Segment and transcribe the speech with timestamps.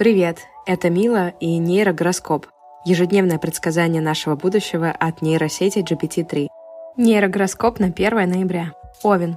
[0.00, 2.46] Привет, это Мила и нейрогороскоп.
[2.86, 6.46] Ежедневное предсказание нашего будущего от нейросети GPT-3.
[6.96, 8.72] Нейрогороскоп на 1 ноября.
[9.02, 9.36] Овен.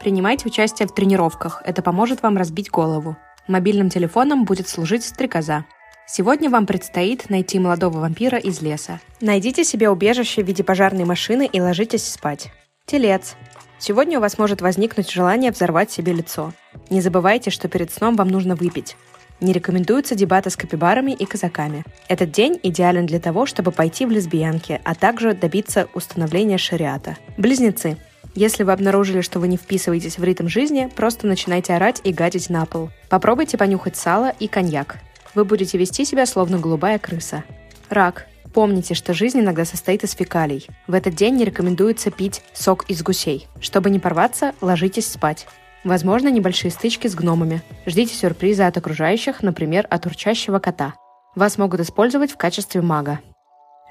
[0.00, 3.16] Принимайте участие в тренировках, это поможет вам разбить голову.
[3.46, 5.64] Мобильным телефоном будет служить стрекоза.
[6.08, 8.98] Сегодня вам предстоит найти молодого вампира из леса.
[9.20, 12.50] Найдите себе убежище в виде пожарной машины и ложитесь спать.
[12.84, 13.36] Телец.
[13.78, 16.52] Сегодня у вас может возникнуть желание взорвать себе лицо.
[16.90, 18.96] Не забывайте, что перед сном вам нужно выпить.
[19.40, 21.84] Не рекомендуются дебаты с капибарами и казаками.
[22.08, 27.16] Этот день идеален для того, чтобы пойти в лесбиянки, а также добиться установления шариата.
[27.36, 27.96] Близнецы.
[28.34, 32.50] Если вы обнаружили, что вы не вписываетесь в ритм жизни, просто начинайте орать и гадить
[32.50, 32.90] на пол.
[33.08, 34.98] Попробуйте понюхать сало и коньяк
[35.34, 37.44] вы будете вести себя словно голубая крыса.
[37.90, 38.26] Рак.
[38.52, 40.68] Помните, что жизнь иногда состоит из фекалий.
[40.86, 43.48] В этот день не рекомендуется пить сок из гусей.
[43.60, 45.48] Чтобы не порваться, ложитесь спать.
[45.84, 47.62] Возможно, небольшие стычки с гномами.
[47.84, 50.94] Ждите сюрприза от окружающих, например, от урчащего кота.
[51.34, 53.20] Вас могут использовать в качестве мага.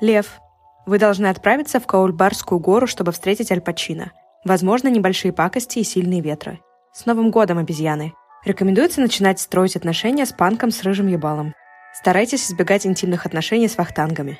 [0.01, 0.39] Лев.
[0.87, 4.11] Вы должны отправиться в Каульбарскую гору, чтобы встретить Аль Пачино.
[4.43, 6.59] Возможно, небольшие пакости и сильные ветры.
[6.93, 8.13] С Новым годом, обезьяны!
[8.43, 11.53] Рекомендуется начинать строить отношения с панком с рыжим ебалом.
[11.93, 14.39] Старайтесь избегать интимных отношений с вахтангами.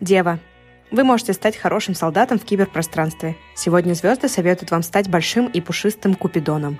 [0.00, 0.38] Дева.
[0.90, 3.36] Вы можете стать хорошим солдатом в киберпространстве.
[3.54, 6.78] Сегодня звезды советуют вам стать большим и пушистым купидоном.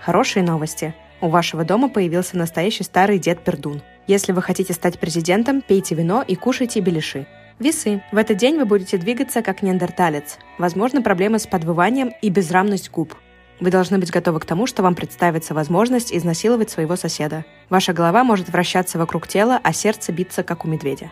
[0.00, 0.94] Хорошие новости.
[1.20, 3.82] У вашего дома появился настоящий старый дед Пердун.
[4.06, 7.26] Если вы хотите стать президентом, пейте вино и кушайте беляши.
[7.58, 8.02] Весы.
[8.12, 10.38] В этот день вы будете двигаться как неандерталец.
[10.58, 13.14] Возможно, проблемы с подвыванием и безрамность губ.
[13.58, 17.44] Вы должны быть готовы к тому, что вам представится возможность изнасиловать своего соседа.
[17.68, 21.10] Ваша голова может вращаться вокруг тела, а сердце биться, как у медведя.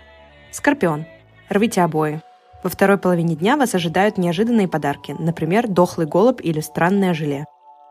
[0.52, 1.06] Скорпион.
[1.48, 2.22] Рвите обои.
[2.62, 7.46] Во второй половине дня вас ожидают неожиданные подарки, например, дохлый голубь или странное желе.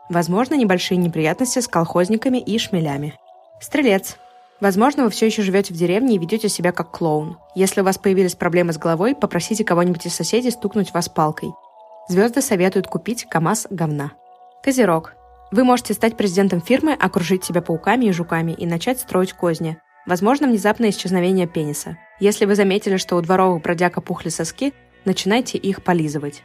[0.08, 3.18] Возможно, небольшие неприятности с колхозниками и шмелями.
[3.60, 4.16] Стрелец.
[4.60, 7.38] Возможно, вы все еще живете в деревне и ведете себя как клоун.
[7.54, 11.50] Если у вас появились проблемы с головой, попросите кого-нибудь из соседей стукнуть вас палкой.
[12.08, 14.12] Звезды советуют купить КАМАЗ говна.
[14.62, 15.14] Козерог.
[15.50, 19.78] Вы можете стать президентом фирмы, окружить себя пауками и жуками и начать строить козни.
[20.06, 21.98] Возможно, внезапное исчезновение пениса.
[22.20, 24.72] Если вы заметили, что у дворовых бродяг опухли соски,
[25.04, 26.42] начинайте их полизывать.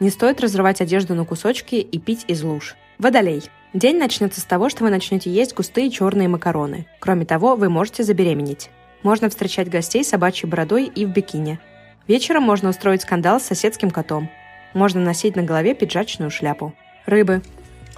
[0.00, 2.76] Не стоит разрывать одежду на кусочки и пить из луж.
[3.00, 3.42] Водолей.
[3.72, 6.86] День начнется с того, что вы начнете есть густые черные макароны.
[6.98, 8.68] Кроме того, вы можете забеременеть.
[9.02, 11.58] Можно встречать гостей собачьей бородой и в бикини.
[12.06, 14.28] Вечером можно устроить скандал с соседским котом.
[14.74, 16.74] Можно носить на голове пиджачную шляпу.
[17.06, 17.40] Рыбы.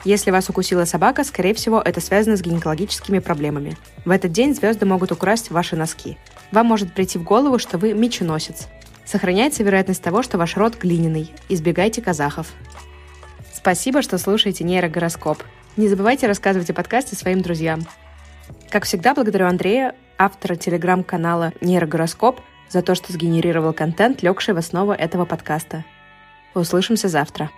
[0.04, 3.76] Если вас укусила собака, скорее всего, это связано с гинекологическими проблемами.
[4.04, 6.16] В этот день звезды могут украсть ваши носки.
[6.52, 8.68] Вам может прийти в голову, что вы меченосец.
[9.04, 11.32] Сохраняется вероятность того, что ваш род глиняный.
[11.48, 12.52] Избегайте казахов.
[13.52, 15.42] Спасибо, что слушаете нейрогороскоп.
[15.76, 17.86] Не забывайте рассказывать о подкасте своим друзьям.
[18.70, 24.92] Как всегда, благодарю Андрея, автора телеграм-канала «Нейрогороскоп», за то, что сгенерировал контент, легший в основу
[24.92, 25.84] этого подкаста.
[26.54, 27.50] Услышимся завтра.